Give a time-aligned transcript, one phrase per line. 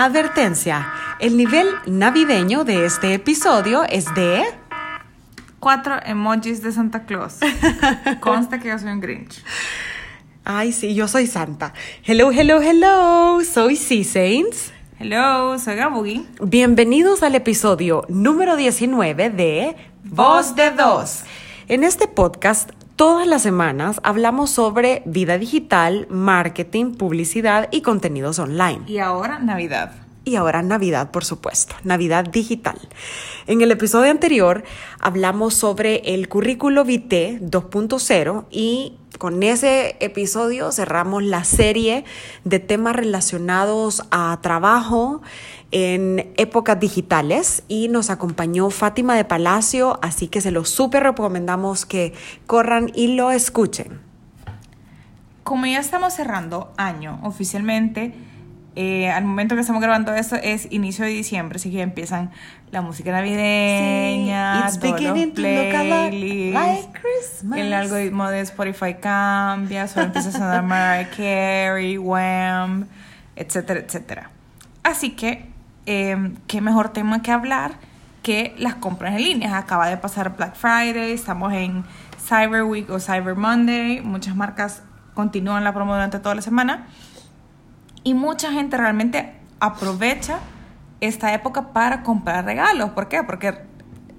[0.00, 4.44] Advertencia, el nivel navideño de este episodio es de...
[5.58, 7.38] Cuatro emojis de Santa Claus.
[8.20, 9.42] Consta que yo soy un Grinch.
[10.44, 11.74] Ay, sí, yo soy Santa.
[12.04, 13.40] Hello, hello, hello.
[13.42, 14.72] Soy C-Saints.
[15.00, 16.28] Hello, soy Gabugi.
[16.42, 19.74] Bienvenidos al episodio número 19 de
[20.04, 21.24] Voz de Dos.
[21.66, 28.80] En este podcast, todas las semanas hablamos sobre vida digital, marketing, publicidad y contenidos online.
[28.88, 29.92] Y ahora Navidad.
[30.28, 32.78] Y ahora Navidad, por supuesto, Navidad digital.
[33.46, 34.62] En el episodio anterior
[35.00, 42.04] hablamos sobre el currículo vitae 2.0 y con ese episodio cerramos la serie
[42.44, 45.22] de temas relacionados a trabajo
[45.70, 51.86] en épocas digitales y nos acompañó Fátima de Palacio, así que se lo súper recomendamos
[51.86, 52.12] que
[52.46, 53.98] corran y lo escuchen.
[55.42, 58.27] Como ya estamos cerrando año oficialmente,
[58.80, 62.30] eh, al momento que estamos grabando esto es inicio de diciembre, así que empiezan
[62.70, 66.54] la música navideña, Sí, todos los playlists,
[67.42, 72.86] like el algoritmo de Spotify cambia, solo empieza a sonar Mariah Carey, Wham,
[73.34, 74.30] etcétera, etcétera.
[74.84, 75.50] Así que,
[75.86, 77.72] eh, qué mejor tema que hablar
[78.22, 79.58] que las compras en línea.
[79.58, 81.82] Acaba de pasar Black Friday, estamos en
[82.16, 86.86] Cyber Week o Cyber Monday, muchas marcas continúan la promo durante toda la semana.
[88.08, 90.38] Y mucha gente realmente aprovecha
[91.02, 92.88] esta época para comprar regalos.
[92.92, 93.22] ¿Por qué?
[93.22, 93.52] Porque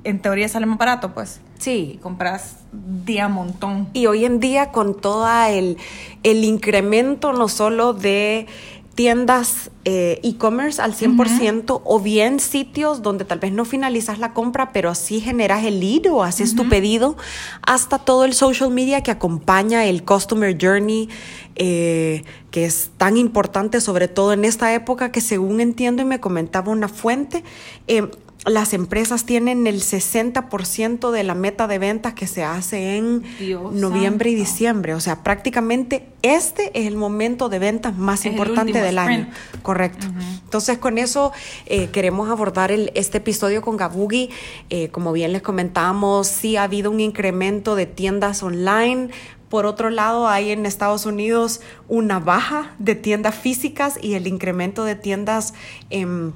[0.03, 1.41] en teoría sale más barato, pues.
[1.57, 3.89] Y Sí, compras día montón.
[3.93, 5.77] y hoy en día con todo el,
[6.21, 8.45] el incremento no solo de
[8.99, 14.73] tiendas eh, e-commerce al 100% o bien sitios donde tal vez no finalizas la compra,
[14.73, 17.15] pero sí generas el lead o haces tu pedido,
[17.61, 21.07] hasta todo el social media que acompaña el customer journey,
[21.55, 26.19] eh, que es tan importante, sobre todo en esta época que según entiendo y me
[26.19, 27.45] comentaba una fuente,
[27.87, 28.11] eh,
[28.45, 33.73] las empresas tienen el 60% de la meta de ventas que se hace en Dios
[33.73, 34.93] noviembre y diciembre.
[34.93, 39.29] O sea, prácticamente este es el momento de ventas más Es importante del año.
[39.61, 40.07] Correcto.
[40.43, 41.33] Entonces, con eso
[41.65, 44.29] eh, queremos abordar el, este episodio con Gabugi.
[44.69, 49.09] Eh, como bien les comentábamos, sí ha habido un incremento de tiendas online.
[49.49, 54.85] Por otro lado, hay en Estados Unidos una baja de tiendas físicas y el incremento
[54.85, 55.55] de tiendas
[55.89, 56.31] em,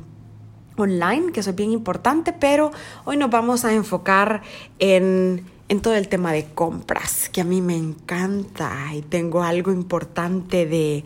[0.77, 2.71] online, que eso es bien importante, pero
[3.05, 4.41] hoy nos vamos a enfocar
[4.79, 9.71] en, en todo el tema de compras, que a mí me encanta y tengo algo
[9.71, 11.03] importante de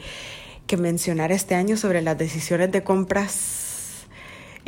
[0.68, 3.68] que mencionar este año sobre las decisiones de compras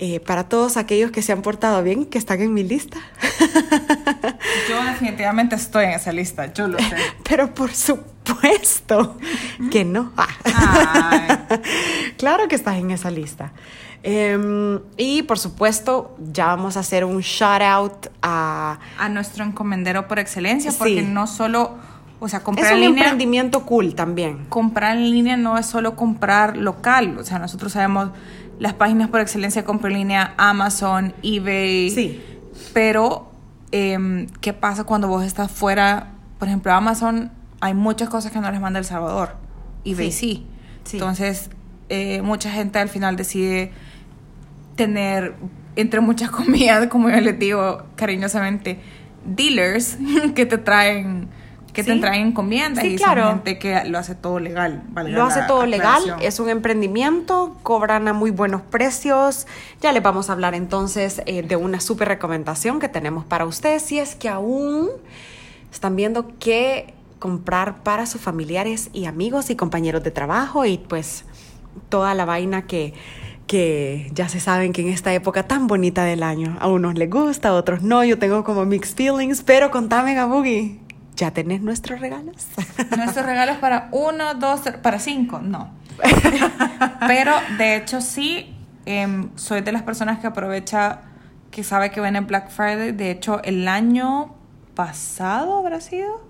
[0.02, 3.00] eh, para todos aquellos que se han portado bien, que están en mi lista.
[4.70, 6.96] Yo definitivamente estoy en esa lista, yo lo sé.
[7.28, 9.18] Pero por supuesto
[9.70, 10.14] que no.
[10.16, 11.48] Ah.
[12.18, 13.52] Claro que estás en esa lista.
[14.04, 18.80] Em, y por supuesto, ya vamos a hacer un shout out a.
[18.98, 20.78] A nuestro encomendero por excelencia, Sí.
[20.80, 21.76] porque no solo,
[22.20, 23.04] o sea, Es comprar un en línea.
[23.04, 24.46] emprendimiento cool también.
[24.50, 28.12] comprar en línea no es solo comprar local, o sea, nosotros sabemos
[28.58, 32.22] las páginas por excelencia de compra en línea, Amazon, eBay, Sí.
[32.74, 33.30] pero
[33.72, 36.12] em, ¿qué pasa cuando vos estás fuera?
[36.40, 37.32] Por ejemplo, Amazon,
[37.62, 39.36] hay muchas cosas que no les manda El Salvador,
[39.86, 40.18] eBay Sí.
[40.20, 40.46] sí.
[40.86, 40.98] Sí.
[40.98, 41.50] Entonces,
[41.90, 43.72] eh, mucha gente al final decide
[44.80, 45.36] tener,
[45.76, 48.80] entre muchas comillas, como yo les digo cariñosamente,
[49.26, 49.98] dealers
[50.36, 51.28] que te traen
[51.74, 53.22] que te traen encomiendas Sí, y claro.
[53.22, 54.82] son gente que lo hace todo legal.
[54.90, 59.46] valga Lo hace todo legal, es un emprendimiento, cobran a muy buenos precios.
[59.80, 63.84] Ya les vamos a hablar entonces eh, de una súper recomendación que tenemos para ustedes
[63.84, 64.90] si es que aún
[65.72, 71.24] están viendo qué comprar para sus familiares y amigos y compañeros de trabajo y pues
[71.90, 72.94] toda la vaina que,
[73.50, 77.10] que ya se saben que en esta época tan bonita del año a unos les
[77.10, 78.04] gusta, a otros no.
[78.04, 80.80] Yo tengo como mixed feelings, pero contame, Gabugi,
[81.16, 82.46] ¿ya tenés nuestros regalos?
[82.96, 85.72] Nuestros regalos para uno, dos, para cinco, no.
[87.08, 88.56] Pero de hecho sí,
[88.86, 91.02] em, soy de las personas que aprovecha,
[91.50, 92.92] que sabe que viene Black Friday.
[92.92, 94.36] De hecho, el año
[94.76, 96.22] pasado habrá sido.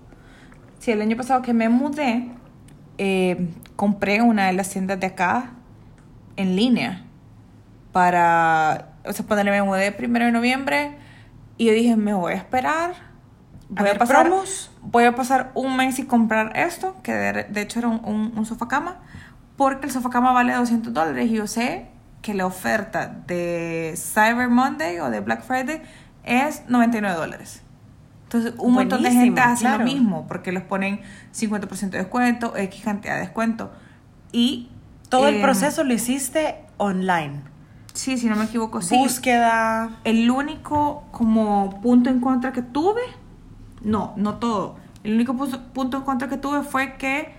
[0.78, 2.30] Sí, el año pasado que me mudé,
[2.96, 3.46] eh,
[3.76, 5.50] compré una de las tiendas de acá
[6.36, 7.04] en línea
[7.92, 10.96] para, o sea, ponerle me mudé primero de noviembre
[11.56, 12.94] y yo dije, me voy a esperar,
[13.68, 14.70] voy a, ver pasar, promos.
[14.82, 18.32] voy a pasar un mes y comprar esto, que de, de hecho era un, un,
[18.36, 18.98] un sofá cama,
[19.56, 21.88] porque el sofá cama vale 200 dólares y yo sé
[22.22, 25.82] que la oferta de Cyber Monday o de Black Friday
[26.24, 27.62] es 99 dólares.
[28.24, 29.78] Entonces, un montón de Buenísimo, gente hace claro.
[29.78, 31.00] lo mismo, porque les ponen
[31.34, 33.72] 50% de descuento, X cantidad de descuento.
[34.30, 34.70] Y
[35.08, 37.49] Todo el em, proceso lo hiciste online.
[37.92, 38.96] Sí, si no me equivoco, sí.
[38.96, 39.90] Búsqueda.
[40.04, 43.00] El único como punto en contra que tuve,
[43.82, 44.76] no, no todo.
[45.04, 47.32] El único pu- punto en contra que tuve fue que,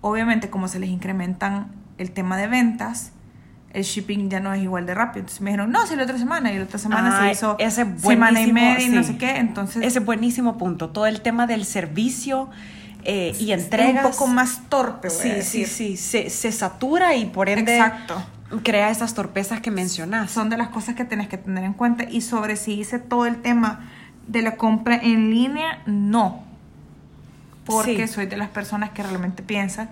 [0.00, 1.68] obviamente, como se les incrementan
[1.98, 3.12] el tema de ventas,
[3.72, 5.20] el shipping ya no es igual de rápido.
[5.20, 7.56] Entonces me dijeron, no, si la otra semana, y la otra semana Ay, se hizo
[7.58, 9.12] ese semana y media y no sí.
[9.12, 9.36] sé qué.
[9.36, 10.90] Entonces, Ese buenísimo punto.
[10.90, 12.48] Todo el tema del servicio
[13.04, 14.04] eh, y es entregas.
[14.04, 15.68] un poco más torpe, voy a Sí, sí, decir.
[15.68, 15.96] sí.
[15.96, 18.22] Se, se satura y por ende Exacto.
[18.62, 20.30] Crea esas torpezas que mencionas.
[20.30, 22.04] son de las cosas que tenés que tener en cuenta.
[22.04, 23.88] Y sobre si hice todo el tema
[24.26, 26.44] de la compra en línea, no.
[27.64, 28.14] Porque Sí.
[28.14, 29.90] soy de las personas que realmente piensan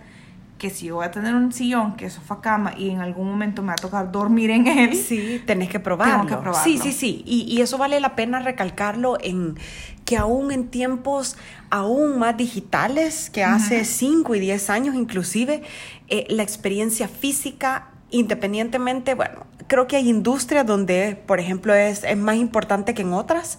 [0.59, 3.29] que si yo voy a tener un sillón que es sofá cama y en algún
[3.29, 6.15] momento me va a tocar dormir en él, Sí, tenés que probarlo.
[6.15, 6.65] Tengo que probarlo.
[6.65, 7.23] Sí, sí, sí.
[7.27, 9.59] Y, y eso vale la pena recalcarlo en
[10.05, 11.37] que aún en tiempos
[11.71, 15.63] aún más digitales, que hace 5 y 10 años inclusive,
[16.09, 22.17] eh, la experiencia física, independientemente, bueno, creo que hay industrias donde, por ejemplo, es, es
[22.17, 23.59] más importante que en otras.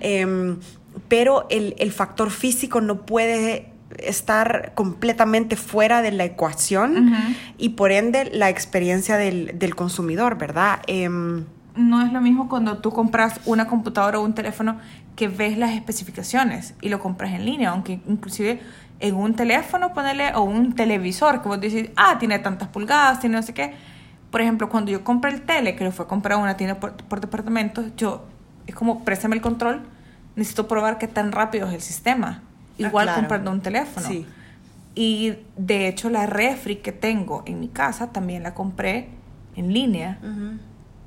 [0.00, 0.58] Em,
[1.08, 7.14] pero el, el factor físico no puede estar completamente fuera de la ecuación
[7.58, 10.80] y por ende la experiencia del, del consumidor, ¿verdad?
[10.86, 11.44] Em,
[11.76, 14.78] no es lo mismo cuando tú compras una computadora o un teléfono
[15.14, 18.60] que ves las especificaciones y lo compras en línea, aunque inclusive
[18.98, 23.36] en un teléfono ponerle o un televisor que vos decís, ah, tiene tantas pulgadas, tiene
[23.36, 23.74] no sé qué.
[24.32, 26.80] Por ejemplo, cuando yo compré el tele, que lo fue a comprar a una tienda
[26.80, 28.24] por, por departamento, yo,
[28.66, 29.82] es como, préstame el control,
[30.34, 32.42] necesito probar qué tan rápido es el sistema.
[32.78, 33.20] Igual claro.
[33.20, 34.08] comprando un teléfono.
[34.08, 34.26] Sí.
[34.94, 39.08] Y de hecho la refri que tengo en mi casa también la compré
[39.54, 40.18] en línea.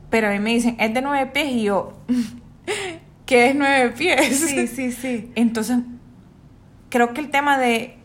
[0.10, 1.94] Pero a mí me dicen, es de nueve pies y yo,
[3.25, 4.39] ¿qué es nueve pies?
[4.39, 5.31] Sí, sí, sí.
[5.36, 5.80] Entonces,
[6.89, 7.98] creo que el tema de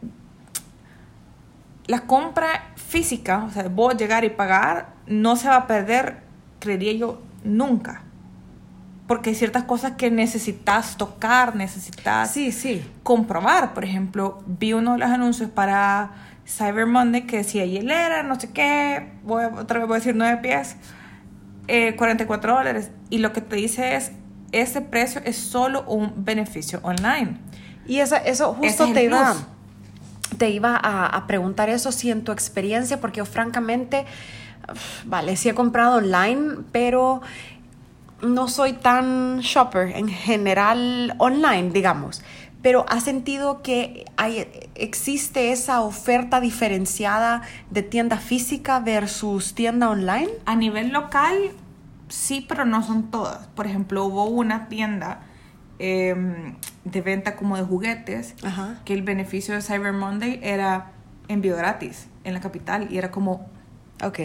[1.86, 6.18] la compra física, o sea, vos llegar y pagar, no se va a perder,
[6.60, 8.02] creería yo, nunca.
[9.06, 12.84] Porque hay ciertas cosas que necesitas tocar, necesitas Sí, sí.
[13.02, 13.74] comprobar.
[13.74, 16.12] Por ejemplo, vi uno de los anuncios para
[16.46, 20.14] Cyber Monday que decía hielera, no sé qué, voy a- otra vez voy a decir
[20.14, 20.76] nueve pies,
[21.66, 22.90] eh, 44 dólares.
[23.10, 24.12] Y lo que te dice es,
[24.52, 27.38] ese precio es solo un beneficio online.
[27.86, 29.34] Y esa, eso Ese justo es te iba.
[30.40, 34.06] Te iba a, preguntar eso, si en tu experiencia, porque yo francamente,
[35.04, 37.20] vale, sí he comprado online, pero
[38.22, 42.22] no soy tan shopper en general online, digamos.
[42.62, 50.30] Pero ¿has sentido que hay, existe esa oferta diferenciada de tienda física versus tienda online?
[50.46, 51.36] A nivel local,
[52.08, 53.46] sí, pero no son todas.
[53.48, 55.20] Por ejemplo, hubo una tienda
[55.82, 56.14] eh,
[56.84, 58.80] de venta como de juguetes Ajá.
[58.84, 60.92] que el beneficio de Cyber Monday era
[61.28, 63.48] envío gratis en la capital y era como,
[64.04, 64.18] Ok,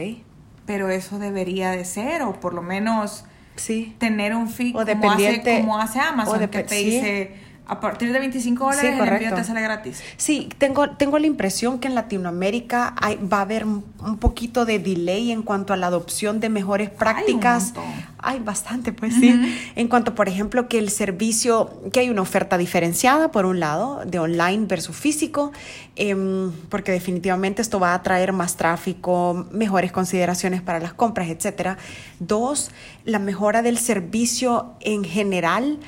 [0.66, 3.24] pero eso debería de ser o por lo menos
[3.56, 3.96] sí.
[4.00, 7.32] tener un fee O como, dependiente- hace, como hace Amazon o que te dice
[7.68, 10.04] a partir de 25 dólares Sí, el envío te sale gratis.
[10.18, 13.84] Sí, tengo, tengo la impresión que en Latinoamérica hay, va a haber un,
[14.20, 17.74] poquito de delay en cuanto a la adopción de mejores prácticas.
[17.74, 18.16] montón.
[18.20, 19.72] Hay bastante, pues sí.
[19.76, 24.02] En cuanto, por ejemplo, que el servicio, que hay una oferta diferenciada, por un lado,
[24.06, 25.52] de online versus físico,
[25.96, 31.78] em, porque definitivamente esto va a traer más tráfico, mejores consideraciones para las compras, etcétera.
[32.20, 32.72] Dos,
[33.04, 35.80] la mejora del servicio en general.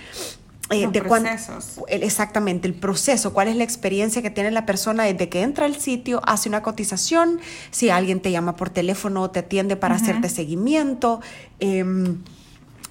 [0.69, 1.79] Eh, Los de procesos.
[1.87, 5.75] exactamente, el proceso, cuál es la experiencia que tiene la persona desde que entra al
[5.75, 7.39] sitio, hace una cotización,
[7.71, 11.21] si alguien te llama por teléfono, te atiende para hacerte seguimiento.
[11.59, 12.17] em,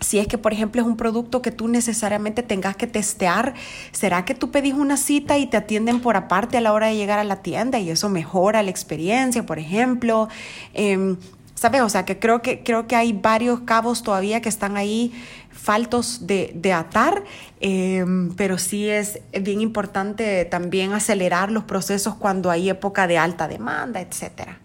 [0.00, 3.54] si es que, por ejemplo, es un producto que tú necesariamente tengas que testear,
[3.92, 6.96] ¿será que tú pedís una cita y te atienden por aparte a la hora de
[6.96, 10.28] llegar a la tienda y eso mejora la experiencia, por ejemplo?
[10.74, 11.16] Em,
[11.56, 11.80] ¿Sabes?
[11.80, 15.12] O sea, que creo que, creo que hay varios cabos todavía que están ahí
[15.50, 17.24] faltos de, de atar,
[17.60, 23.48] em, pero sí es bien importante también acelerar los procesos cuando hay época de alta
[23.48, 24.60] demanda, etcétera.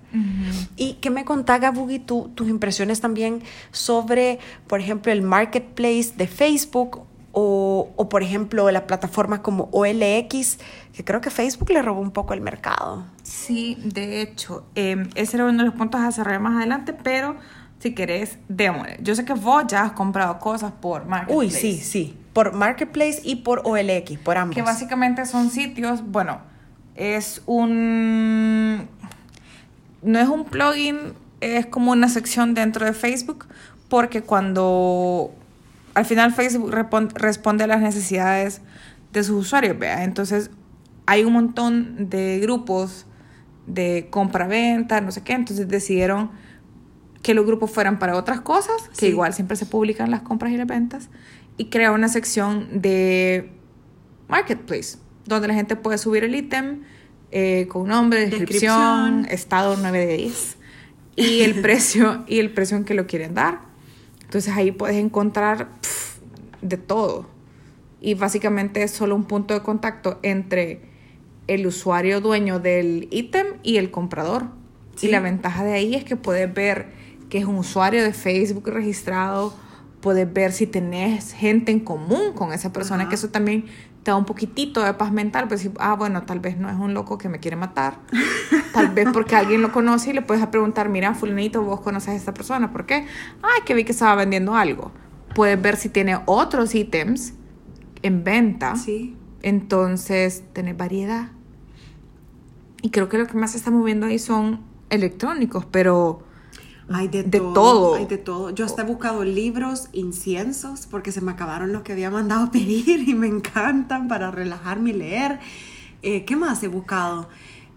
[0.75, 6.27] ¿Y qué me contás, Gabugi, tú, tus impresiones también sobre, por ejemplo, el marketplace de
[6.27, 10.59] Facebook o, o, por ejemplo, las plataformas como OLX,
[10.93, 13.05] que creo que Facebook le robó un poco el mercado?
[13.23, 17.35] Sí, de hecho, eh, ese era uno de los puntos a desarrollar más adelante, pero
[17.79, 19.00] si querés, démosle.
[19.01, 21.38] Yo sé que vos ya has comprado cosas por Marketplace.
[21.38, 22.17] Uy, sí, sí.
[22.33, 24.55] Por Marketplace y por OLX, por ambos.
[24.55, 26.39] Que básicamente son sitios, bueno,
[26.95, 28.88] es un...
[30.03, 33.47] No es un plugin, es como una sección dentro de Facebook,
[33.88, 35.31] porque cuando
[35.93, 36.71] al final Facebook
[37.15, 38.62] responde a las necesidades
[39.13, 40.03] de sus usuarios, vea.
[40.03, 40.51] Entonces
[41.05, 43.05] hay un montón de grupos
[43.67, 46.31] de compra-venta, no sé qué, entonces decidieron
[47.21, 49.07] que los grupos fueran para otras cosas, que Sí.
[49.07, 51.10] igual siempre se publican las compras y las ventas,
[51.57, 53.51] y crea una sección de
[54.27, 56.81] marketplace, donde la gente puede subir el ítem
[57.31, 59.25] eh, con nombre, descripción, Descripción.
[59.29, 60.57] estado 9 de 10
[61.15, 63.62] y el precio y el precio en que lo quieren dar.
[64.31, 65.67] Entonces ahí puedes encontrar
[66.61, 67.25] de todo.
[68.00, 70.83] Y básicamente es solo un punto de contacto entre
[71.47, 74.45] el usuario dueño del ítem y el comprador.
[74.95, 75.07] Sí.
[75.07, 76.93] Y la ventaja de ahí es que puedes ver
[77.29, 79.53] que es un usuario de Facebook registrado,
[80.00, 83.09] puedes ver si tenés gente en común con esa persona, Ajá.
[83.09, 83.65] que eso también
[84.03, 86.93] te da un poquitito de paz mental, pues ah, bueno, tal vez no es un
[86.93, 87.98] loco que me quiere matar,
[88.74, 92.15] tal vez porque alguien lo conoce y le puedes preguntar, mira, fulanito, vos conoces a
[92.15, 93.05] esta persona, ¿por qué?
[93.43, 94.91] Ay, que vi que estaba vendiendo algo.
[95.36, 97.34] Puedes ver si tiene otros ítems
[98.01, 98.75] en venta.
[98.75, 99.15] Sí.
[99.43, 101.29] Entonces, tener variedad.
[102.81, 106.24] Y creo que lo que más se está moviendo ahí son electrónicos, pero
[106.93, 107.95] Hay de, De todo, todo.
[107.95, 108.50] Hay de todo.
[108.51, 112.51] Yo hasta he buscado libros, inciensos, porque se me acabaron los que había mandado a
[112.51, 115.39] pedir y me encantan para relajarme y leer.
[116.01, 117.29] Eh, ¿Qué más he buscado?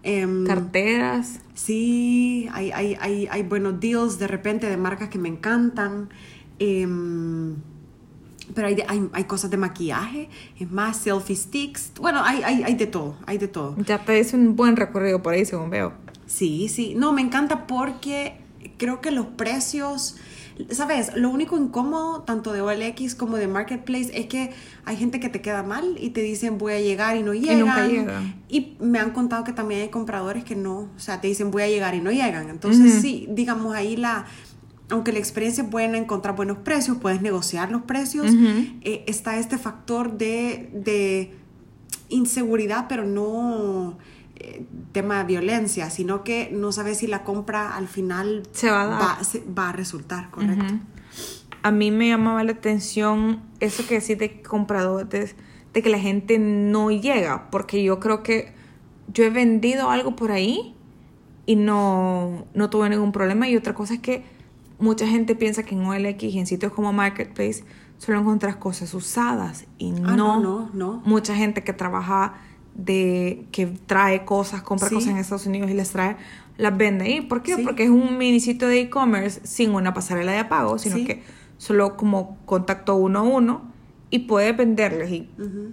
[0.03, 1.39] Em, carteras.
[1.53, 6.09] Sí, hay, hay, hay, hay buenos deals de repente de marcas que me encantan.
[6.59, 7.55] Em,
[8.53, 10.29] pero hay, de- hay, hay cosas de maquillaje,
[10.59, 11.91] es más, selfie sticks.
[11.99, 13.75] Bueno, hay, hay, hay de todo, hay de todo.
[13.85, 15.93] Ya te hice un buen recorrido por ahí, según veo.
[16.27, 16.93] Sí, sí.
[16.95, 18.37] No, me encanta porque
[18.77, 20.15] creo que los precios,
[20.71, 21.15] ¿sabes?
[21.15, 24.51] Lo único incómodo, tanto de OLX como de Marketplace, es que
[24.85, 27.59] hay gente que te queda mal y te dicen voy a llegar y no llegan.
[27.59, 28.35] nunca llegan.
[28.49, 31.63] Y me han contado que también hay compradores que no, o sea, te dicen voy
[31.63, 32.49] a llegar y no llegan.
[32.49, 34.25] Entonces, sí, digamos ahí la...
[34.91, 38.27] Aunque la experiencia es buena, encontrar buenos precios, puedes negociar los precios,
[38.81, 41.33] eh, está este factor de, de
[42.09, 43.97] inseguridad, pero no
[44.35, 48.83] eh, tema de violencia, sino que no sabes si la compra al final Se va
[48.83, 49.01] a dar.
[49.01, 50.65] va, se- va a resultar, correcto.
[50.65, 50.79] Ujú.
[51.63, 55.35] A mí me llamaba la atención eso que decís de compradores,
[55.73, 58.53] de que la gente no llega, porque yo creo que
[59.11, 60.75] yo he vendido algo por ahí
[61.45, 63.47] y no, no tuve ningún problema.
[63.49, 64.23] Y otra cosa es que
[64.79, 67.63] mucha gente piensa que en OLX y en sitios como Marketplace
[67.97, 71.01] solo encuentras cosas usadas y Ah, no, no, no.
[71.05, 72.35] Mucha gente que trabaja
[72.75, 74.95] de que trae cosas, compra Sí.
[74.95, 76.17] cosas en Estados Unidos y las trae,
[76.57, 77.21] las vende ahí.
[77.21, 77.55] ¿Por qué?
[77.55, 77.63] Sí.
[77.63, 81.05] Porque es un mini sitio de e-commerce sin una pasarela de pago, sino Sí.
[81.05, 81.23] que
[81.57, 83.61] solo como contacto uno a uno
[84.09, 85.09] y puede venderles.
[85.11, 85.29] Y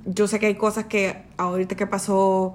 [0.06, 2.54] yo sé que hay cosas que ahorita que pasó,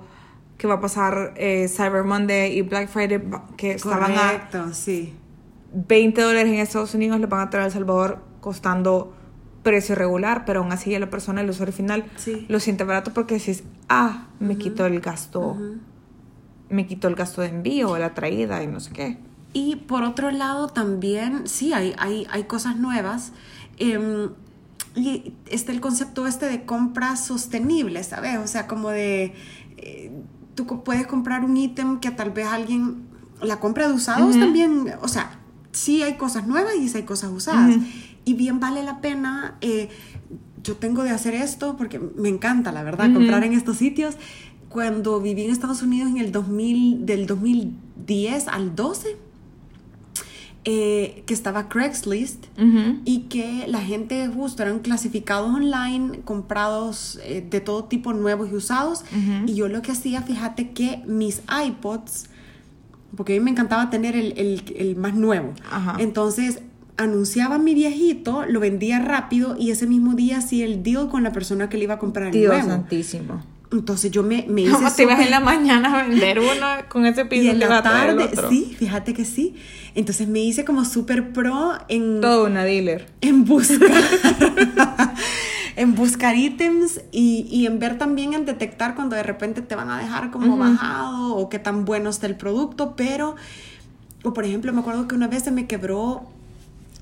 [0.57, 3.21] que va a pasar eh, Cyber Monday y Black Friday,
[3.57, 4.15] que estaban a
[4.49, 5.13] Correcto, sí.
[5.73, 9.13] 20 dólares en Estados Unidos, le van a traer a El Salvador costando
[9.67, 12.45] precio regular, pero aún así a la persona, el usuario final, Sí.
[12.47, 15.75] lo siente barato porque decís, ah, me quitó el gasto, Ujú.
[16.69, 19.17] me quitó el gasto de envío, la traída y no sé qué.
[19.53, 23.33] Y por otro lado también, sí, hay, hay, hay cosas nuevas.
[23.79, 24.29] em,
[24.95, 28.37] y está el concepto este de compras sostenibles, ¿sabes?
[28.39, 29.33] O sea, como de,
[29.77, 30.11] eh,
[30.55, 33.03] tú puedes comprar un ítem que tal vez alguien,
[33.41, 34.39] la compra de usados Ujú.
[34.39, 35.39] también, o sea,
[35.71, 37.75] sí hay cosas nuevas y sí hay cosas usadas.
[37.75, 37.85] Ujú.
[38.27, 39.87] Y bien vale la pena, eh,
[40.63, 43.19] yo tengo de hacer esto porque me encanta, la verdad, Ujú.
[43.19, 44.15] comprar en estos sitios.
[44.69, 49.15] Cuando viví en Estados Unidos en el 2000, del 2010 al 12,
[50.65, 52.99] eh, que estaba Craigslist Ujú.
[53.05, 58.55] y que la gente justo eran clasificados online, comprados eh, de todo tipo, nuevos y
[58.55, 59.03] usados.
[59.11, 59.45] Ujú.
[59.49, 62.25] Y yo lo que hacía, fíjate que mis iPods,
[63.15, 65.53] porque a mí me encantaba tener el, el- el más nuevo.
[65.97, 66.59] Entonces
[66.97, 71.31] anunciaba mi viejito, lo vendía rápido y ese mismo día hacía el deal con la
[71.31, 72.67] persona que le iba a comprar el Dios nuevo.
[72.67, 73.43] santísimo.
[73.71, 77.05] Entonces yo me, me hice ¿Cómo te ibas en la mañana a vender uno con
[77.05, 78.49] ese piso y en la tarde, otro?
[78.49, 79.55] sí, fíjate que sí.
[79.93, 83.07] Entonces me hice como súper pro en, Todo una dealer.
[83.21, 83.89] en buscar
[85.75, 89.89] en buscar ítems y, y en ver también en detectar cuando de repente te van
[89.89, 93.35] a dejar como bajado o qué tan bueno está el producto, pero
[94.23, 96.27] o por ejemplo me acuerdo que una vez se me quebró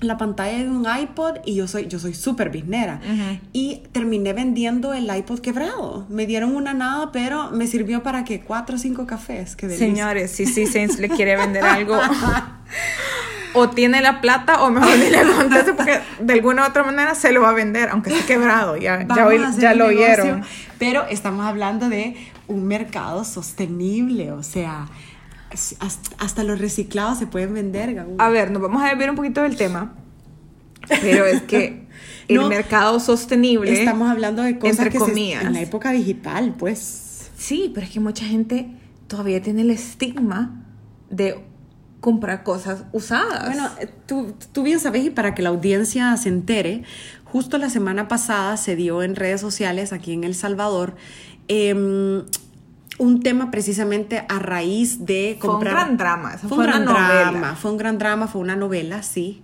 [0.00, 3.40] la pantalla de un iPod y yo soy yo soy súper biznera Ujú.
[3.52, 6.06] y terminé vendiendo el iPod quebrado.
[6.08, 9.56] Me dieron una nada, pero me sirvió para que cuatro o cinco cafés.
[9.56, 9.86] Delicia.
[9.86, 11.98] Señores, si sí, Saints le quiere vender algo,
[13.54, 17.14] o tiene la plata, o mejor ni le conteste, porque de alguna u otra manera
[17.14, 18.76] se lo va a vender, aunque esté quebrado.
[18.76, 20.44] Ya, ya, ya lo oyeron.
[20.78, 22.16] Pero estamos hablando de
[22.48, 24.88] un mercado sostenible, o sea,
[26.18, 28.06] hasta, los reciclados se pueden vender.
[28.18, 29.94] A ver, nos vamos a desviar un poquito del tema,
[30.88, 31.86] pero es que
[32.28, 33.72] el No, mercado sostenible.
[33.72, 35.44] Estamos hablando de cosas entre que se- comillas.
[35.44, 37.30] en la época digital, pues.
[37.36, 38.68] Sí, pero es que mucha gente
[39.08, 40.64] todavía tiene el estigma
[41.10, 41.38] de
[42.00, 43.46] comprar cosas usadas.
[43.46, 43.68] Bueno,
[44.06, 46.82] tú, tú bien sabes y para que la audiencia se entere,
[47.24, 50.94] justo la semana pasada se dio en redes sociales aquí en El Salvador
[51.48, 52.24] em,
[52.98, 55.72] un tema precisamente a raíz de comprar...
[55.74, 59.02] Fue un gran drama, fue, un gran drama, fue un gran drama, fue una novela,
[59.02, 59.42] sí.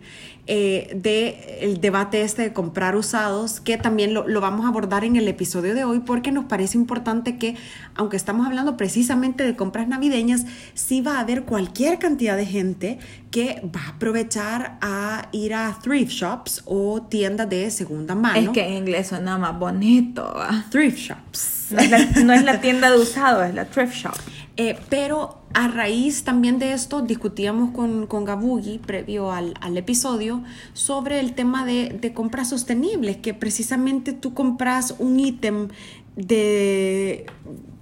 [0.49, 5.05] Eh, de el debate este de comprar usados, que también lo, lo, vamos a abordar
[5.05, 7.55] en el episodio de hoy porque nos parece importante que,
[7.95, 10.45] aunque estamos hablando precisamente de compras navideñas,
[10.75, 12.99] sí va a haber cualquier cantidad de gente
[13.31, 18.37] que va a aprovechar a ir a thrift shops o tiendas de segunda mano.
[18.37, 20.35] Es que en inglés suena más bonito.
[20.71, 21.67] Thrift shops.
[21.71, 24.17] No es, la, no es la tienda de usados, es la thrift shop.
[24.59, 30.43] Eh, pero a raíz también de esto discutíamos con, con Gabugi previo al, al, episodio
[30.75, 35.69] sobre el tema de, de, compras sostenibles, que precisamente tú compras un ítem
[36.17, 37.27] de,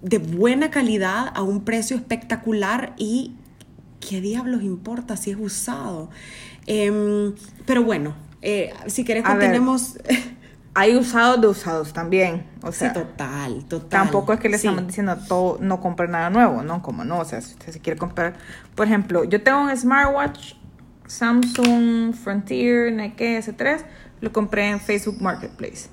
[0.03, 3.33] de buena calidad a un precio espectacular y
[3.99, 6.09] qué diablos importa si es usado.
[6.67, 7.33] Eh,
[7.67, 9.99] pero bueno, eh, si querés continuemos...
[10.81, 12.47] hay usados de usados también.
[12.63, 13.89] O sea, sí, total, total.
[13.91, 16.81] Tampoco es que le estamos diciendo todo, no compre nada nuevo, ¿no?
[16.81, 18.33] Como no, o sea, si usted se quiere comprar,
[18.75, 20.55] por ejemplo, yo tengo un smartwatch
[21.07, 23.83] Samsung Frontier Nike S3,
[24.23, 25.91] lo compré en Facebook Marketplace.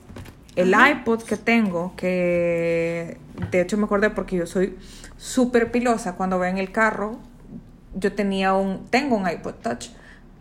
[0.56, 3.18] El iPod que tengo, que
[3.52, 4.78] de hecho me acordé porque yo soy
[5.18, 7.20] súper pilosa cuando voy en el carro,
[7.94, 9.90] yo tenía un, tengo un iPod Touch,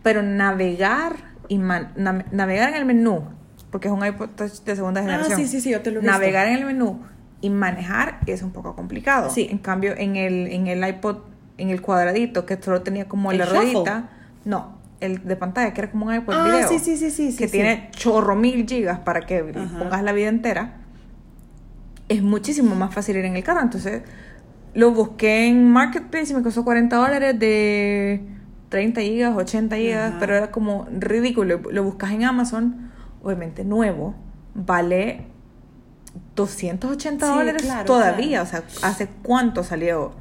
[0.03, 1.17] pero navegar
[1.49, 3.36] y navegar en el menú
[3.71, 5.33] porque es un iPod Touch de segunda generación.
[5.33, 7.01] Ah, sí, sí, sí, yo te lo he Navegar en el menú
[7.41, 9.29] y manejar es un poco complicado.
[9.29, 9.47] Sí.
[9.49, 11.17] En cambio, en el, en el iPod,
[11.57, 14.09] en el cuadradito, que solo tenía como la ruedita,
[14.45, 16.67] no, el de pantalla, que era como un iPod ah, video.
[16.67, 17.37] Sí, sí, sí, sí.
[17.37, 20.77] Que tiene chorro mil gigas para que pongas la vida entera.
[22.09, 23.61] Es muchísimo más fácil ir en el carro.
[23.61, 24.01] Entonces,
[24.73, 28.21] lo busqué en Marketplace y me costó 40 dólares de
[28.69, 31.59] 30 gigas, 80 gigas, pero era como ridículo.
[31.71, 32.91] Lo buscas en Amazon
[33.23, 34.15] obviamente nuevo,
[34.53, 35.25] vale
[36.35, 38.41] 280 dólares todavía.
[38.41, 40.13] O sea, ¿hace cuánto salió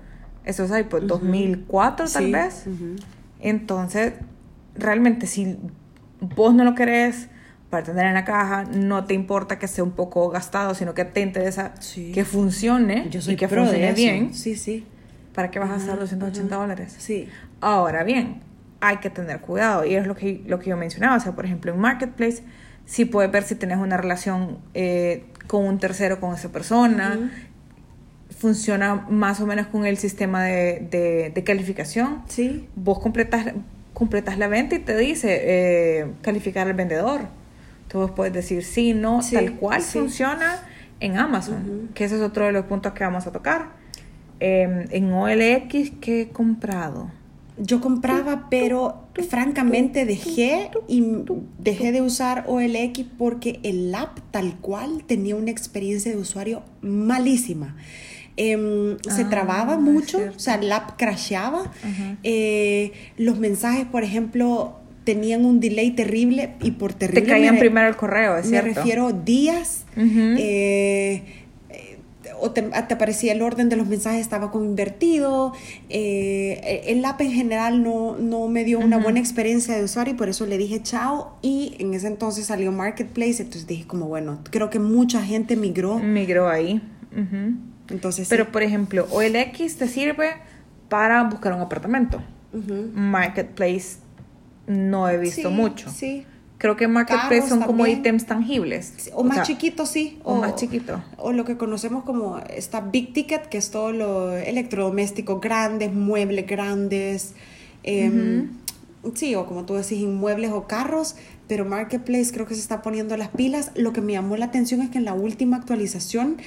[0.44, 1.04] esos iPods?
[1.04, 2.64] Uh 2004 tal vez.
[3.40, 4.14] Entonces,
[4.74, 5.56] realmente si
[6.20, 7.28] vos no lo querés
[7.70, 11.04] para tener en la caja, no te importa que sea un poco gastado, sino que
[11.04, 11.74] te interesa
[12.14, 14.34] que funcione Yo soy y que funcione bien.
[14.34, 14.86] Sí, sí.
[15.34, 16.94] ¿Para qué vas a gastar 280 dólares?
[16.98, 17.28] Sí.
[17.60, 18.40] Ahora bien,
[18.80, 21.16] hay que tener cuidado y es lo que, lo que yo mencionaba.
[21.16, 22.42] O sea, por ejemplo, en Marketplace
[22.86, 27.30] sí puedes ver si tenés una relación eh, con un tercero con esa persona.
[28.38, 32.22] Funciona más o menos con el sistema de, de, calificación.
[32.28, 32.68] Sí.
[32.74, 33.52] Vos completas,
[33.92, 37.22] completas la venta y te dice eh, calificar al vendedor.
[37.82, 40.60] Entonces puedes decir sí, no, tal cual funciona
[40.98, 43.68] en Amazon, que ese es otro de los puntos que vamos a tocar.
[44.40, 47.10] Em, en OLX, ¿qué he comprado?
[47.58, 51.02] Yo compraba, pero francamente dejé y
[51.58, 57.76] dejé de usar OLX porque el app tal cual tenía una experiencia de usuario malísima.
[58.36, 61.72] Em, se ah, trababa mucho, o sea, el app crasheaba.
[62.22, 67.22] Eh, los mensajes, por ejemplo, tenían un delay terrible y por terrible.
[67.22, 69.86] Te caían primero el correo, es Me refiero días
[72.40, 75.52] o te, aparecía el orden de los mensajes estaba convertido.
[75.88, 80.16] Eh, el app en general no, no me dio una buena experiencia de usuario y
[80.16, 81.36] por eso le dije chao.
[81.42, 85.98] Y en ese entonces salió Marketplace, entonces dije como bueno, creo que mucha gente migró.
[85.98, 86.82] Migró ahí.
[87.88, 90.34] Entonces, Pero por ejemplo, OLX te sirve
[90.88, 92.22] para buscar un apartamento.
[92.94, 93.98] Marketplace
[94.66, 95.90] no he visto mucho.
[95.90, 96.26] Sí
[96.58, 99.10] creo que Marketplace son como ítems tangibles.
[99.14, 100.18] O, más chiquitos, sí.
[100.24, 101.02] O, más chiquito.
[101.18, 106.46] O lo que conocemos como esta Big Ticket, que es todo lo electrodoméstico, grandes, muebles
[106.46, 107.34] grandes.
[107.82, 108.50] Em,
[109.14, 111.16] sí, o como tú decís, inmuebles o carros,
[111.48, 113.70] pero Marketplace creo que se está poniendo las pilas.
[113.74, 116.38] Lo que me llamó la atención es que en la última actualización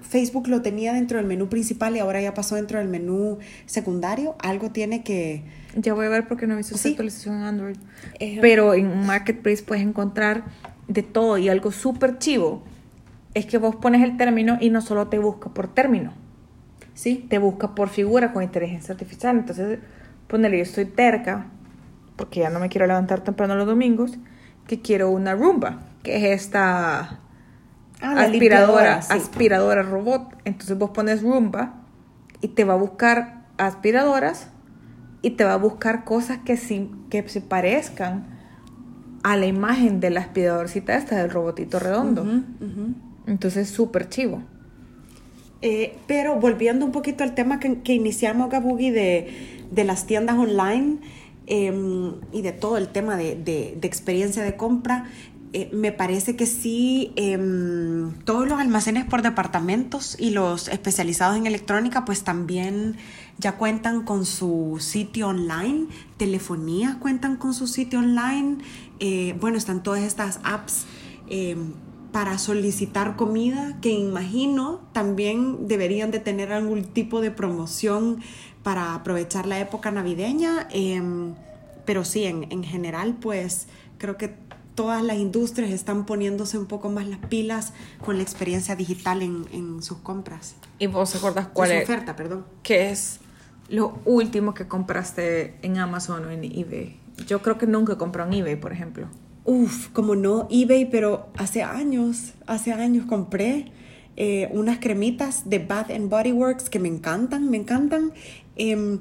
[0.00, 4.34] Facebook lo tenía dentro del menú principal y ahora ya pasó dentro del menú secundario.
[4.38, 5.42] Algo tiene que...
[5.74, 7.76] Ya voy a ver porque no he visto esa actualización en Android.
[8.20, 10.44] Eh, Pero en Marketplace puedes encontrar
[10.88, 12.62] de todo y algo súper chivo
[13.34, 16.12] es que vos pones el término y no solo te busca por término.
[16.94, 17.26] Sí.
[17.30, 19.38] Te busca por figura con inteligencia artificial.
[19.38, 19.78] Entonces,
[20.28, 21.46] ponele, yo estoy terca,
[22.16, 24.18] porque ya no me quiero levantar temprano los domingos,
[24.66, 27.20] que quiero una rumba, que es esta
[28.02, 30.36] Ah, aspiradora, aspiradora robot.
[30.44, 31.74] Entonces vos pones Roomba
[32.40, 34.48] y te va a buscar aspiradoras
[35.22, 36.58] y te va a buscar cosas que,
[37.08, 38.26] que se parezcan
[39.22, 42.26] a la imagen de la aspiradorcita esta del robotito redondo.
[43.26, 44.42] Entonces súper chivo.
[45.62, 49.28] Eh, pero volviendo un poquito al tema que, que iniciamos, Gabugi, de,
[49.70, 50.96] de las tiendas online
[51.46, 55.06] em, y de todo el tema de, de, de experiencia de compra,
[55.54, 61.46] eh, me parece que sí, em, todos los almacenes por departamentos y los especializados en
[61.46, 62.96] electrónica, pues también
[63.38, 68.58] ya cuentan con su sitio online, telefonías cuentan con su sitio online,
[68.98, 70.86] eh, bueno, están todas estas apps
[71.28, 71.74] em,
[72.12, 78.20] para solicitar comida que imagino también deberían de tener algún tipo de promoción
[78.62, 81.34] para aprovechar la época navideña, em,
[81.84, 83.66] pero sí, en, en general, pues
[83.98, 84.34] creo que
[84.74, 87.72] todas las industrias están poniéndose un poco más las pilas
[88.04, 90.54] con la experiencia digital en, en sus compras.
[90.78, 91.84] ¿Y vos acuerdas cuál es?
[91.84, 92.44] oferta, perdón.
[92.62, 93.20] ¿Qué es
[93.68, 96.96] lo último que compraste en Amazon o en eBay?
[97.26, 99.06] Yo creo que nunca compré en eBay, por ejemplo.
[99.44, 103.72] Uf, como no eBay, pero hace años, hace años compré
[104.16, 108.12] eh, unas cremitas de Bath and Body Works que me encantan, me encantan,
[108.56, 109.00] em,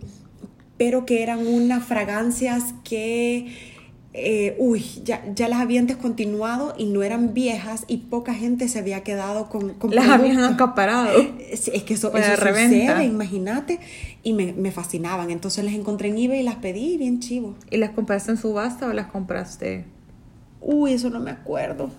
[0.78, 3.71] pero que eran unas fragancias que
[4.13, 8.80] eh, uy, ya, ya las habían descontinuado y no eran viejas y poca gente se
[8.80, 11.17] había quedado con, con Las habían acaparado.
[11.50, 13.80] Es, es que eso, eso sucede, imagínate.
[14.24, 15.32] Y me, me fascinaban.
[15.32, 17.56] Entonces las encontré en eBay y las pedí bien chivo.
[17.69, 19.86] ¿Y las compraste en subasta o las compraste?
[20.60, 21.89] Uy, eso no me acuerdo.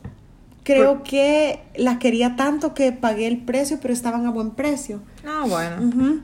[0.64, 5.00] Creo que las quería tanto que pagué el precio, pero estaban a buen precio.
[5.26, 5.88] Ah, bueno.
[5.88, 6.20] Ujú.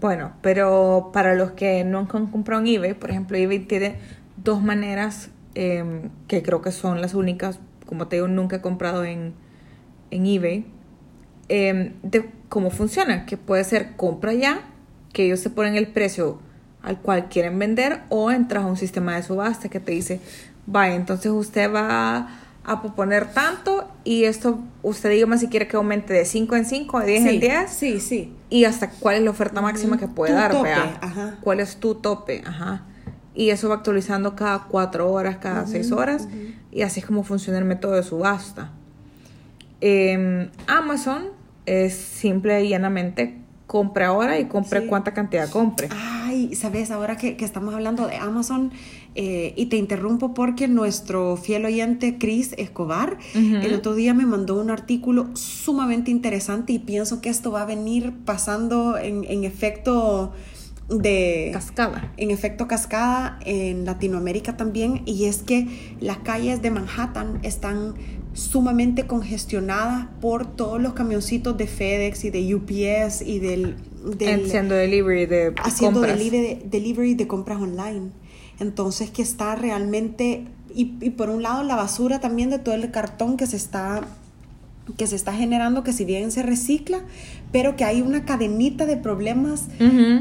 [0.00, 3.98] Bueno, pero para los que no han comprado en eBay, por ejemplo, eBay tiene
[4.44, 7.58] dos maneras eh, que creo que son las únicas.
[7.86, 9.34] Como te digo, nunca he comprado en,
[10.10, 10.66] en eBay.
[11.48, 14.60] eh, de cómo funciona, que puede ser compra ya,
[15.12, 16.38] que ellos te ponen el precio
[16.82, 20.20] al cual quieren vender, o entras a un sistema de subasta que te dice,
[20.66, 22.28] vaya, entonces usted va
[22.64, 27.00] a proponer tanto y esto, usted dígame si quiere que aumente de 5 en 5,
[27.00, 28.32] de 10 sí, en 10, Sí, sí.
[28.50, 31.38] y hasta cuál es la oferta máxima que puede Tu dar, tope, ajá.
[31.40, 32.42] ¿Cuál es tu tope?
[32.46, 32.86] Ajá.
[33.34, 36.28] Y eso va actualizando cada cuatro horas, cada seis horas,
[36.70, 38.70] y así es como funciona el método de subasta.
[39.80, 41.24] Em, Amazon
[41.66, 44.86] es simple y llanamente compre ahora y compre Sí.
[44.86, 45.88] cuánta cantidad compre.
[45.90, 48.70] Ay, sabes, ahora que, que estamos hablando de Amazon,
[49.14, 54.58] eh, y te interrumpo porque nuestro fiel oyente Chris Escobar el otro día me mandó
[54.58, 60.32] un artículo sumamente interesante y pienso que esto va a venir pasando en, en efecto
[61.00, 62.12] de Cascada.
[62.16, 67.94] en efecto cascada en Latinoamérica también y es que las calles de Manhattan están
[68.34, 73.76] sumamente congestionadas por todos los camioncitos de FedEx y de UPS y del,
[74.16, 76.18] del Haciendo delivery de haciendo compras.
[76.18, 78.10] delivery, delivery de compras online.
[78.58, 82.90] Entonces que está realmente, y, y por un lado la basura también de todo el
[82.90, 84.02] cartón que se está
[84.96, 87.02] que se está generando, que si bien se recicla,
[87.52, 89.66] pero que hay una cadenita de problemas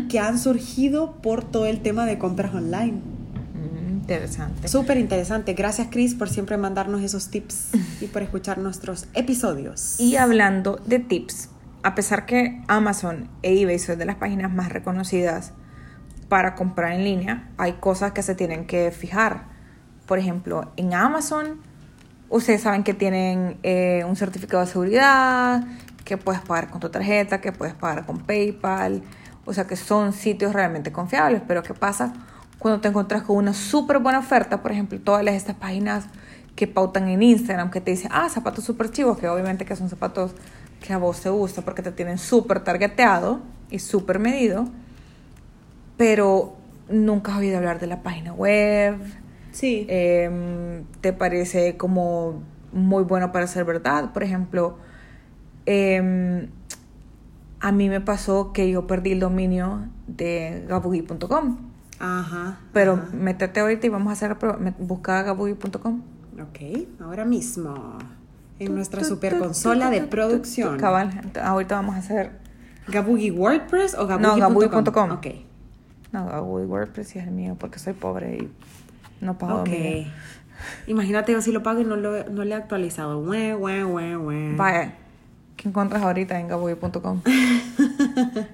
[0.09, 2.99] que han surgido por todo el tema de compras online.
[3.53, 4.67] Mm, interesante.
[4.67, 5.53] Súper interesante.
[5.53, 7.69] Gracias Chris por siempre mandarnos esos tips
[8.01, 9.99] y por escuchar nuestros episodios.
[9.99, 11.49] Y hablando de tips,
[11.83, 15.53] a pesar que Amazon e eBay son de las páginas más reconocidas
[16.27, 19.45] para comprar en línea, hay cosas que se tienen que fijar.
[20.05, 21.61] Por ejemplo, en Amazon,
[22.29, 25.63] ustedes saben que tienen eh, un certificado de seguridad,
[26.05, 29.01] que puedes pagar con tu tarjeta, que puedes pagar con PayPal,
[29.45, 31.41] o sea que son sitios realmente confiables.
[31.47, 32.13] Pero ¿qué pasa
[32.59, 34.61] cuando te encuentras con una súper buena oferta?
[34.61, 36.05] Por ejemplo, todas estas páginas
[36.55, 39.89] que pautan en Instagram, que te dicen, ah, zapatos súper chivos, que obviamente que son
[39.89, 40.31] zapatos
[40.81, 44.67] que a vos te gusta porque te tienen súper targeteado y súper medido,
[45.97, 46.55] pero
[46.89, 48.97] nunca has oído hablar de la página web,
[49.51, 49.85] Sí.
[49.89, 52.41] eh, te parece como
[52.73, 54.11] muy bueno para ser verdad.
[54.13, 54.77] Por ejemplo,
[55.65, 56.49] eh,
[57.59, 61.57] a mí me pasó que yo perdí el dominio de gabugi.com,
[61.99, 62.59] Ajá.
[62.73, 63.07] pero ajá.
[63.13, 64.57] métete ahorita y vamos a hacer la prueba.
[64.57, 66.01] Me- Busca gabugi.com.
[66.41, 67.97] Ok, ahora mismo.
[68.59, 70.77] En nuestra super consola de producción.
[70.77, 72.31] Cabal, ahorita vamos a hacer
[72.87, 74.39] ¿Gabugi WordPress o No, gabugi.com?
[74.83, 75.11] gabugi.com.
[75.11, 75.27] Ok.
[76.11, 78.51] No, Gabugi WordPress sí es el mío porque soy pobre y
[79.23, 79.65] no pago Ok.
[79.69, 80.07] dominio.
[80.87, 83.23] Imagínate yo si lo pago y no, lo, no le he actualizado.
[83.23, 84.93] Vaya,
[85.61, 87.21] ¿qué encuentras ahorita en gabugi.com?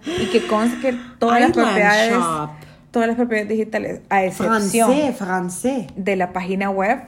[0.05, 2.49] y que conste que todas las propiedades, Shop.
[2.91, 5.87] todas las propiedades digitales, a excepción Francés, francés.
[5.95, 6.99] de la página web,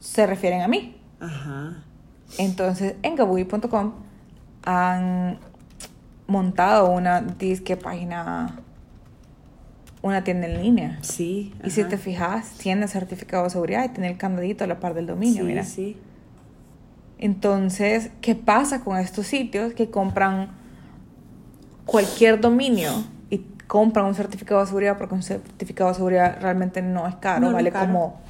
[0.00, 0.96] se refieren a mí.
[1.20, 1.84] Ajá.
[2.38, 3.92] Entonces, en gabugi.com
[4.64, 5.38] han
[6.26, 8.58] montado una disque página,
[10.02, 10.98] una tienda en línea.
[11.02, 11.54] Sí.
[11.62, 14.94] Y si te fijas, tiene certificado de seguridad y tiene el candadito a la par
[14.94, 15.64] del dominio, sí, mira.
[15.64, 15.96] Sí.
[17.22, 20.48] Entonces, ¿qué pasa con estos sitios que compran
[21.86, 22.90] cualquier dominio
[23.30, 27.46] y compran un certificado de seguridad porque un certificado de seguridad realmente no es caro,
[27.46, 27.86] No, vale es caro.
[27.86, 28.20] como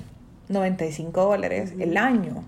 [0.51, 2.45] 95 dólares el año.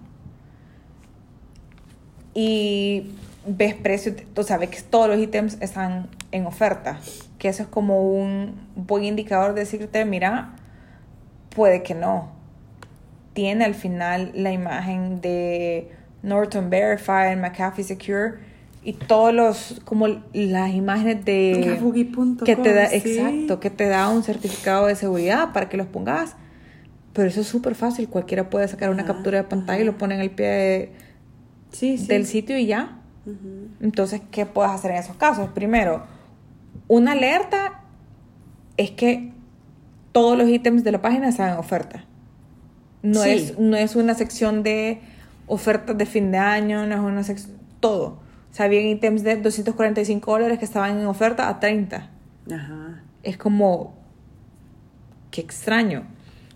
[2.34, 3.14] Y
[3.46, 7.00] ves precios, tú sabes que todos los ítems están en oferta,
[7.38, 10.56] que eso es como un buen indicador de decirte, mira,
[11.56, 12.28] puede que no.
[13.32, 18.34] Tiene al final la imagen de Norton Verified, McAfee Secure
[18.82, 21.52] y todos los, como las imágenes de...
[22.44, 22.96] Que te da, sí.
[22.96, 26.34] exacto, que te da un certificado de seguridad para que los pongas.
[27.12, 29.96] Pero eso es súper fácil, cualquiera puede sacar una Ajá, captura de pantalla y lo
[29.96, 30.92] pone en el pie de-
[31.70, 32.06] Sí, sí.
[32.06, 32.98] del sitio y ya.
[33.80, 35.48] Entonces, ¿qué puedes hacer en esos casos?
[35.54, 36.04] Primero,
[36.88, 37.80] una alerta
[38.76, 39.32] es que
[40.12, 42.04] todos los ítems de la página están en oferta.
[43.02, 43.30] No, Sí.
[43.30, 45.00] es, no es una sección de
[45.46, 47.58] ofertas de fin de año, no es una sección...
[47.80, 48.20] Todo.
[48.50, 52.10] O sea, había ítems de 245 dólares que estaban en oferta a 30.
[52.52, 53.02] Ajá.
[53.22, 53.94] Es como...
[55.30, 56.06] Qué extraño.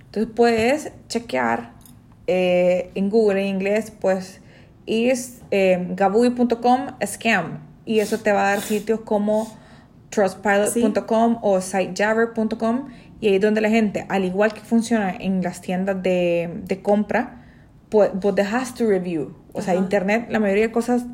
[0.06, 1.72] Entonces puedes chequear
[2.26, 4.40] eh, en Google en inglés, pues,
[4.86, 7.58] is eh, gabugi.com scam.
[7.84, 9.48] Y eso te va a dar sitios como
[10.10, 12.88] trustpilot.com o sitejabber.com.
[13.20, 16.82] Y ahí es donde la gente, al igual que funciona en las tiendas de, de
[16.82, 17.37] compra,
[17.88, 19.34] pues vos dejas tu review.
[19.52, 21.06] O sea, internet, la mayoría de cosas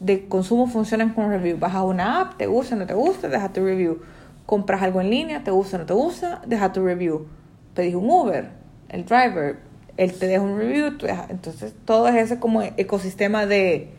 [0.00, 1.58] de consumo funcionan con review.
[1.58, 4.00] Bajas una app, te gusta, no te gusta, deja tu review.
[4.44, 7.26] Compras algo en línea, te gusta, no te gusta, deja tu review.
[7.74, 8.50] Pedís un Uber,
[8.88, 9.58] el driver,
[9.96, 13.90] él te deja un review, tú entonces todo es ese como ecosistema de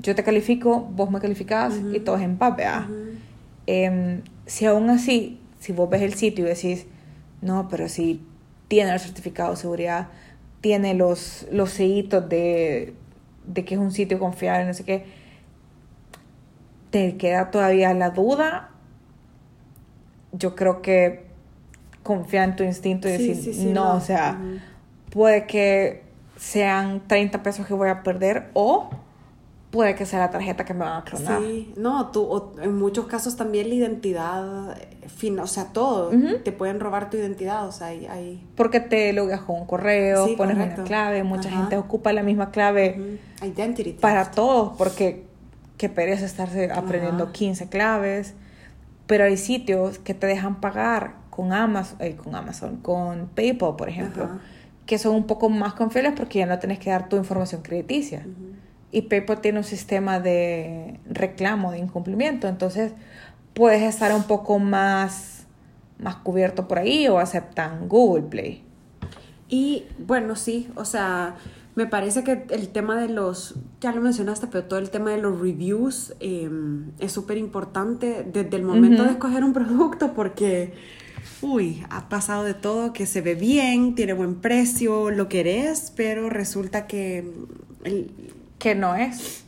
[0.00, 2.86] yo te califico, vos me calificás y todo es en paz, ¿verdad?
[3.66, 6.86] Em, si aún así, si vos ves el sitio y decís,
[7.40, 8.20] no, pero si
[8.68, 10.08] tiene el certificado de seguridad,
[10.64, 12.94] tiene los, los sellitos de,
[13.46, 15.04] de que es un sitio confiable, no sé qué,
[16.88, 18.70] te queda todavía la duda,
[20.32, 21.26] yo creo que
[22.02, 23.94] confía en tu instinto y Sí, decir, sí, sí, no, no.
[23.96, 24.40] o sea,
[25.10, 26.02] puede que
[26.38, 28.88] sean 30 pesos que voy a perder o
[29.74, 31.42] puede que sea la tarjeta que me van a clonar.
[31.42, 36.12] Sí, no, tú, o en muchos casos también la identidad, eh, fin, o sea, todo,
[36.44, 40.28] te pueden robar tu identidad, o sea, hay, hay, Porque te logueas con un correo,
[40.28, 40.82] Sí, pones correcto.
[40.82, 41.58] una clave, mucha Ajá.
[41.58, 45.24] gente ocupa la misma clave identity para todos, porque
[45.76, 47.32] qué pereza estarse aprendiendo Ajá.
[47.32, 48.34] 15 claves.
[49.08, 53.88] Pero hay sitios que te dejan pagar con Amazon, eh, con Amazon, con PayPal, por
[53.88, 54.38] ejemplo, Ajá.
[54.86, 58.24] que son un poco más confiables porque ya no tenés que dar tu información crediticia.
[58.94, 62.46] Y PayPal tiene un sistema de reclamo, de incumplimiento.
[62.46, 62.92] Entonces,
[63.52, 65.46] puedes estar un poco más,
[65.98, 68.62] más cubierto por ahí o aceptan Google Play.
[69.48, 71.34] Y bueno, sí, o sea,
[71.74, 75.18] me parece que el tema de los, ya lo mencionaste, pero todo el tema de
[75.18, 76.48] los reviews eh,
[77.00, 80.72] es súper importante desde el momento de escoger un producto porque,
[81.42, 86.30] uy, ha pasado de todo, que se ve bien, tiene buen precio, lo querés, pero
[86.30, 87.28] resulta que
[87.82, 88.12] el-
[88.64, 89.44] Que no es.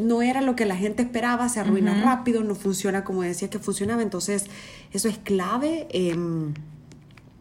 [0.00, 3.58] no era lo que la gente esperaba, se arruina rápido, no funciona como decía que
[3.58, 4.02] funcionaba.
[4.02, 4.46] Entonces,
[4.92, 6.54] eso es clave em,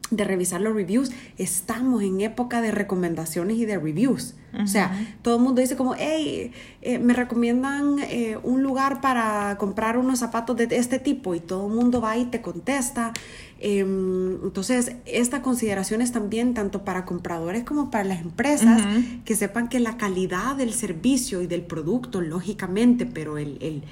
[0.10, 1.12] de revisar los reviews.
[1.38, 4.34] Estamos en época de recomendaciones y de reviews.
[4.62, 9.56] O sea, todo el mundo dice como, hey, eh, me recomiendan eh, un lugar para
[9.60, 13.14] comprar unos zapatos de este tipo y todo el mundo va y te contesta.
[13.64, 18.82] Em, entonces, esta consideración es también tanto para compradores como para las empresas
[19.24, 23.84] que sepan que la calidad del servicio y del producto, lógicamente, pero el, el-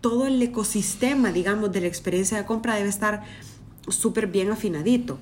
[0.00, 3.22] todo el ecosistema, digamos, de la experiencia de compra debe estar
[3.88, 5.18] súper bien afinadito.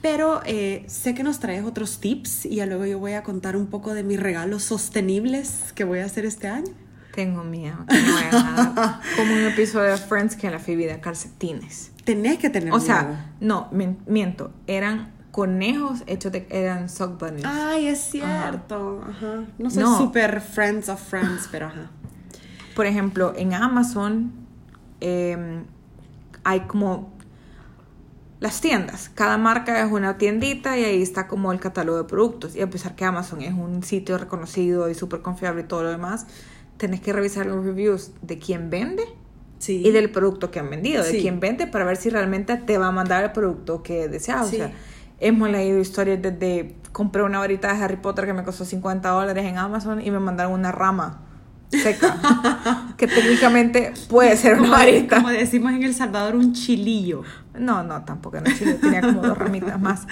[0.00, 3.56] Pero eh, sé que nos traes otros tips y ya luego yo voy a contar
[3.56, 6.72] un poco de mis regalos sostenibles que voy a hacer este año.
[7.14, 7.78] Tengo miedo.
[7.88, 11.90] que me vayan a dar como un episodio de Friends que la Phoebe da calcetines.
[12.04, 12.86] Tenés que tener O miedo.
[12.86, 13.68] sea, no,
[14.06, 14.52] miento.
[14.66, 16.46] Eran conejos hechos de...
[16.50, 17.44] Eran sock bunnies.
[17.46, 19.02] Ay, es cierto.
[19.08, 19.44] Ajá.
[19.58, 19.98] No soy No.
[19.98, 21.90] súper friends of friends, pero ajá.
[22.76, 24.32] Por ejemplo, en Amazon
[25.00, 25.62] eh,
[26.44, 27.12] hay como
[28.40, 29.10] las tiendas.
[29.14, 32.54] Cada marca es una tiendita y ahí está como el catálogo de productos.
[32.56, 35.90] Y a pesar que Amazon es un sitio reconocido y súper confiable y todo lo
[35.90, 36.26] demás,
[36.76, 39.04] tenés que revisar los reviews de quién vende
[39.64, 39.82] Sí.
[39.84, 41.18] y del producto que han vendido, de Sí.
[41.22, 44.48] quién vende para ver si realmente te va a mandar el producto que deseas.
[44.48, 44.56] Sí.
[44.56, 44.72] O sea,
[45.20, 49.44] hemos leído historias desde compré una varita de Harry Potter que me costó 50 dólares
[49.46, 51.22] en Amazon y me mandaron una rama
[51.70, 55.16] seca que técnicamente puede ser una como, varita.
[55.16, 57.22] como decimos en El Salvador, un chilillo.
[57.58, 60.06] No, no, tampoco en Chile tenía como dos ramitas más.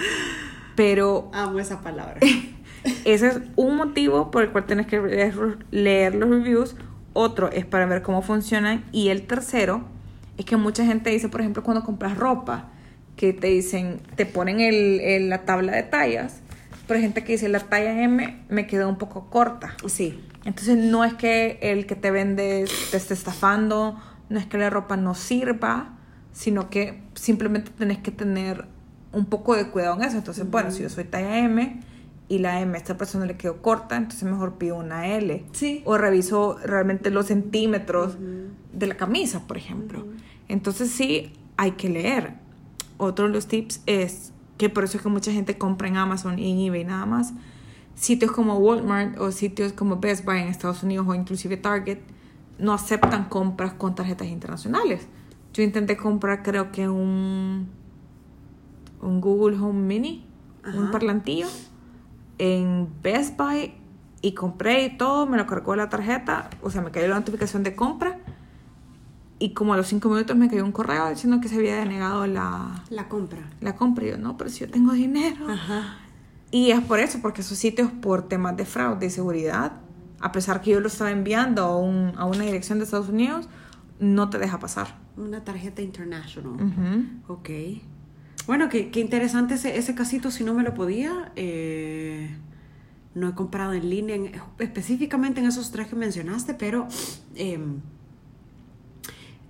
[0.75, 2.17] Pero Amo esa palabra.
[3.05, 6.75] ese es un motivo por el cual tienes que leer, leer los reviews.
[7.13, 8.83] Otro es para ver cómo funcionan.
[8.91, 9.83] Y el tercero
[10.37, 12.69] es que mucha gente dice, por ejemplo, cuando compras ropa,
[13.15, 16.41] que te dicen, te ponen el, el- la tabla de tallas,
[16.87, 19.75] pero hay gente que dice, la talla M me quedó un poco corta.
[19.87, 20.19] Sí.
[20.45, 23.97] Entonces no es que el que te vende te esté estafando,
[24.29, 25.97] no es que la ropa no sirva,
[26.33, 28.65] sino que simplemente tenés que tener
[29.13, 30.17] un poco de cuidado en eso.
[30.17, 31.79] Entonces, bueno, si yo soy talla M
[32.29, 35.45] y la M a esta persona le quedó corta, entonces mejor pido una L.
[35.51, 35.81] Sí.
[35.85, 38.17] O reviso realmente los centímetros
[38.71, 40.05] de la camisa, por ejemplo.
[40.47, 42.33] Entonces sí, hay que leer.
[42.97, 46.39] Otro de los tips es que por eso es que mucha gente compra en Amazon
[46.39, 47.33] y en eBay nada más.
[47.95, 51.99] Sitios como Walmart o sitios como Best Buy en Estados Unidos o inclusive Target
[52.57, 55.07] no aceptan compras con tarjetas internacionales.
[55.53, 57.67] Yo intenté comprar creo que un,
[59.01, 60.25] un Google Home Mini,
[60.65, 60.91] un Ajá.
[60.91, 61.47] parlantillo,
[62.37, 63.73] en Best Buy
[64.21, 67.63] y compré y todo, me lo cargó la tarjeta, o sea, me cayó la notificación
[67.63, 68.19] de compra
[69.39, 72.25] y como a los cinco minutos me cayó un correo diciendo que se había denegado
[72.27, 73.41] la, La compra.
[73.59, 74.05] la compra.
[74.05, 75.49] Y yo, no, pero si yo tengo dinero.
[75.49, 75.97] Ajá.
[76.51, 79.73] Y es por eso, porque esos sitios por temas de fraude y seguridad,
[80.21, 83.49] a pesar que yo lo estaba enviando a, un- a una dirección de Estados Unidos,
[83.99, 84.95] no te deja pasar.
[85.17, 86.53] Una tarjeta international.
[86.53, 87.33] Ujú.
[87.33, 87.49] Ok.
[88.45, 91.31] Bueno, qué, qué interesante ese, ese casito, si no me lo podía.
[91.35, 92.29] eh,
[93.15, 96.87] no he comprado en línea, en- específicamente en esos tres que mencionaste, pero
[97.35, 97.79] em,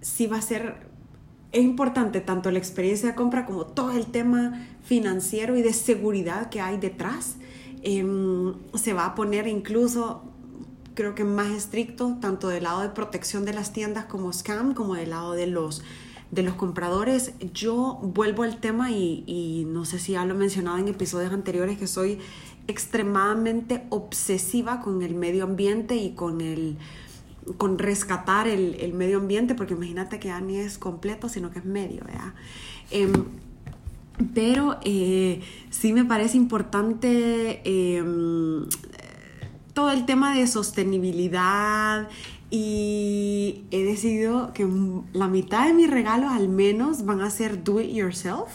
[0.01, 0.87] sí va a ser,
[1.51, 6.49] es importante tanto la experiencia de compra como todo el tema financiero y de seguridad
[6.49, 7.37] que hay detrás.
[7.83, 10.23] Em, se va a poner incluso
[10.95, 14.95] creo que más estricto, tanto del lado de protección de las tiendas como scam, como
[14.95, 15.83] del lado de los,
[16.33, 17.33] de los compradores.
[17.53, 21.77] Yo vuelvo al tema y, no sé si ya lo he mencionado en episodios anteriores,
[21.77, 22.19] que soy
[22.67, 26.77] extremadamente obsesiva con el medio ambiente y con el
[27.57, 31.59] con rescatar el, el medio ambiente, porque imagínate que ya ni es completo, sino que
[31.59, 32.33] es medio, ¿verdad?
[32.89, 33.11] Em,
[34.33, 38.65] pero eh, sí me parece importante em,
[39.73, 42.07] todo el tema de sostenibilidad
[42.49, 44.67] y he decidido que
[45.13, 48.49] la mitad de mis regalos al menos van a ser do it yourself.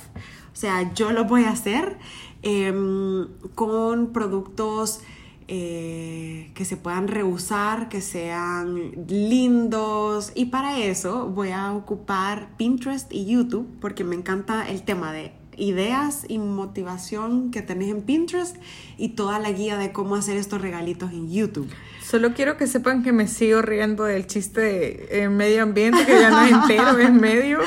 [0.52, 1.98] O sea, yo lo voy a hacer
[2.42, 5.00] em, con productos
[5.48, 10.32] eh, que se puedan reusar, que sean lindos.
[10.34, 15.32] Y para eso voy a ocupar Pinterest y YouTube porque me encanta el tema de
[15.58, 18.56] ideas y motivación que tenés en Pinterest
[18.96, 21.68] y toda la guía de cómo hacer estos regalitos en YouTube.
[22.02, 26.18] Solo quiero que sepan que me sigo riendo del chiste de eh, medio ambiente, que
[26.18, 27.58] ya no es entero, es medio.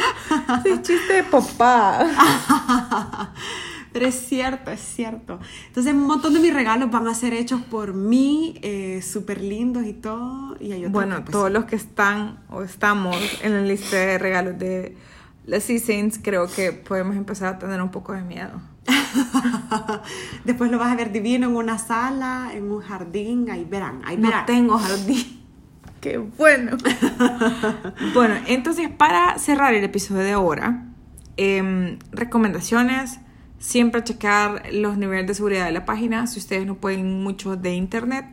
[0.65, 3.32] Es chiste de papá.
[3.93, 5.39] Pero es cierto, es cierto.
[5.67, 9.86] Entonces, un montón de mis regalos van a ser hechos por mí, eh, súper lindos
[9.86, 10.56] y todo.
[10.60, 14.58] Y Bueno, que, pues, todos los que están o estamos en la lista de regalos
[14.58, 14.95] de
[15.45, 18.62] las Sea Saints, creo que podemos empezar a tener un poco de miedo.
[20.45, 24.17] Después lo vas a ver divino en una sala, en un jardín, ahí verán, ahí
[24.17, 24.45] No verán.
[24.45, 25.41] tengo jardín.
[26.01, 26.77] Qué bueno.
[28.13, 30.86] bueno, entonces para cerrar el episodio de ahora,
[31.38, 33.19] em, recomendaciones.
[33.60, 36.25] Siempre checar los niveles de seguridad de la página.
[36.25, 38.25] Si ustedes no pueden mucho de internet,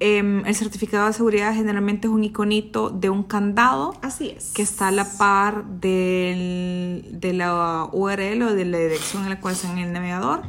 [0.00, 4.52] em, el certificado de seguridad generalmente es un iconito de un candado Así es.
[4.52, 9.40] que está a la par del, de la URL o de la dirección en la
[9.40, 10.42] cual está en el navegador.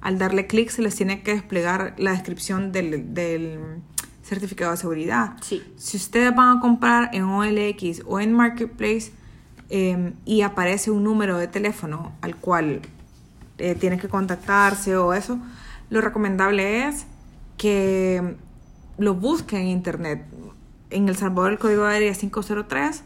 [0.00, 3.58] Al darle clic se les tiene que desplegar la descripción del, del
[4.22, 5.32] certificado de seguridad.
[5.42, 5.62] Sí.
[5.76, 9.12] Si ustedes van a comprar en OLX o en Marketplace
[9.68, 12.80] eh, y aparece un número de teléfono al cual
[13.58, 15.38] eh, tienen que contactarse o eso,
[15.90, 17.06] lo recomendable es
[17.58, 18.36] que
[19.00, 20.24] lo busquen en internet.
[20.90, 23.02] En El Salvador el código de área es 503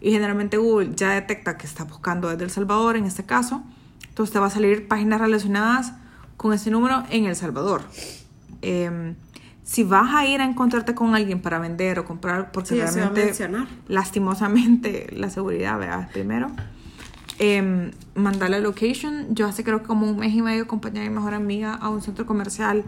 [0.00, 3.62] y generalmente Google ya detecta que está buscando desde El Salvador en este caso.
[4.08, 5.94] Entonces te va a salir páginas relacionadas
[6.36, 7.82] con ese número en El Salvador.
[8.60, 9.14] Em,
[9.62, 13.32] si vas a ir a encontrarte con alguien para vender o comprar, porque Sí, realmente
[13.88, 16.10] lastimosamente la seguridad, ¿verdad?
[16.12, 16.50] Primero.
[17.38, 19.34] Eh, mandar la location.
[19.34, 21.88] Yo hace creo que como un mes y medio acompañé a mi mejor amiga a
[21.88, 22.84] un centro comercial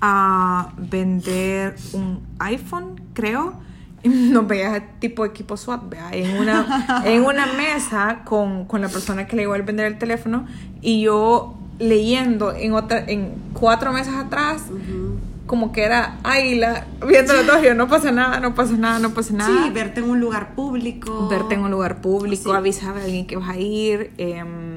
[0.00, 3.54] a vender un iPhone, creo.
[4.02, 6.14] Y nos veía tipo equipo SWAT, ¿verdad?
[6.14, 9.98] En una, en una mesa con, con la persona que le iba a vender el
[9.98, 10.46] teléfono
[10.80, 14.64] y yo leyendo en otra en cuatro meses atrás
[15.46, 19.32] como que era águila viéndolo todo yo no pasa nada no pasa nada no pasa
[19.32, 21.28] nada Sí, verte en un lugar público.
[21.28, 22.56] verte en un lugar público, Sí.
[22.56, 24.67] avisar a alguien que vas a ir, em,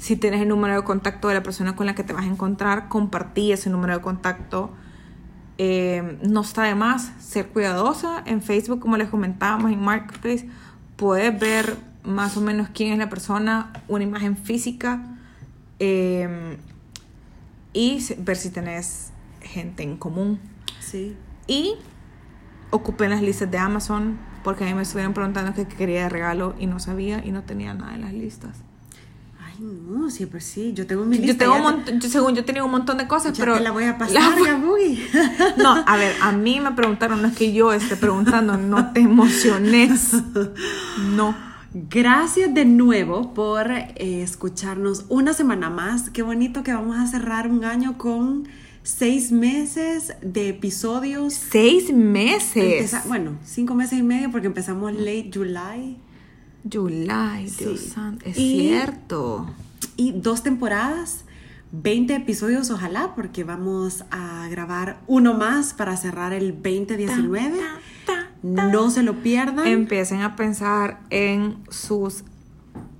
[0.00, 2.26] si tienes el número de contacto de la persona con la que te vas a
[2.26, 4.70] encontrar, compartí ese número de contacto.
[5.58, 8.22] Em, no está de más ser cuidadosa.
[8.24, 10.48] En Facebook, como les comentábamos, en Marketplace,
[10.96, 15.02] puedes ver más o menos quién es la persona, una imagen física
[15.78, 16.56] eh,
[17.74, 20.40] y ver si tenés gente en común.
[20.80, 21.14] Sí.
[21.46, 21.74] Y
[22.70, 26.54] ocupen las listas de Amazon porque a mí me estuvieron preguntando qué quería de regalo
[26.58, 28.62] y no sabía y no tenía nada en las listas.
[29.60, 30.72] Ay, no, siempre sí.
[30.74, 31.38] Yo tengo mi Yo lista.
[31.44, 33.70] tengo un montón, yo- según yo tenía un montón de cosas, ya pero te la
[33.70, 34.58] voy a pasar, la-.
[35.58, 39.00] No, a ver, a mí me preguntaron, no es que yo esté preguntando, no te
[39.00, 40.12] emociones.
[41.14, 41.34] No.
[41.72, 46.10] Gracias de nuevo por eh, escucharnos una semana más.
[46.10, 48.48] Qué bonito que vamos a cerrar un año con
[48.82, 51.34] seis meses de episodios.
[51.34, 52.56] Seis meses.
[52.92, 55.96] Empeza- bueno, cinco meses y medio porque empezamos late July
[56.70, 57.90] July, Dios Sí.
[57.90, 58.24] santo.
[58.26, 59.46] Es Y- cierto.
[59.96, 61.24] y dos temporadas,
[61.72, 67.58] 20 episodios ojalá porque vamos a grabar uno más para cerrar el 2019.
[67.58, 68.64] Ta, ta, ta.
[68.68, 69.66] No se lo pierdan.
[69.66, 72.24] Empiecen a pensar en sus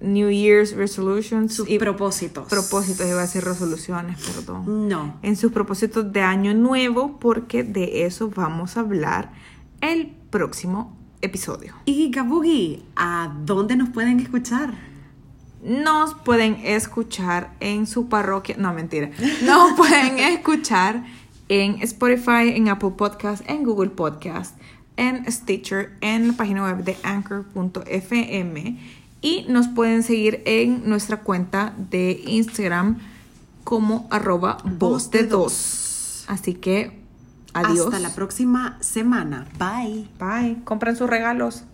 [0.01, 2.49] New Year's resolutions sus y propósitos.
[2.49, 4.89] propósitos, iba a decir resoluciones, perdón.
[4.89, 5.17] No.
[5.23, 9.33] En sus propósitos de año nuevo, porque de eso vamos a hablar
[9.83, 11.75] el próximo episodio.
[11.85, 14.75] Y Gabugi, ¿a dónde nos pueden escuchar?
[15.63, 18.57] Nos pueden escuchar en su parroquia.
[18.59, 19.11] No, mentira.
[19.43, 21.05] Nos pueden escuchar
[21.49, 24.57] en Spotify, en Apple Podcast, en Google Podcast,
[24.97, 28.79] en Stitcher, en la página web de anchor.fm.
[29.21, 32.99] Y nos pueden seguir en nuestra cuenta de Instagram
[33.65, 36.25] como arroba voz de dos.
[36.27, 37.00] Así que,
[37.55, 37.87] adiós.
[37.87, 39.47] Hasta la próxima semana.
[39.59, 40.09] Bye.
[40.19, 40.63] Bye.
[40.65, 41.65] Compren sus regalos.